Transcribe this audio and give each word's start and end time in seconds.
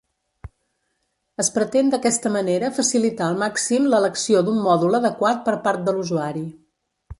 Es 1.43 1.51
pretén 1.57 1.91
d'aquesta 1.95 2.31
manera 2.37 2.71
facilitar 2.79 3.29
el 3.33 3.37
màxim 3.43 3.87
l'elecció 3.93 4.43
d'un 4.49 4.59
mòdul 4.71 5.01
adequat 5.03 5.47
per 5.51 5.57
part 5.69 5.89
de 5.91 5.97
l'usuari. 5.99 6.47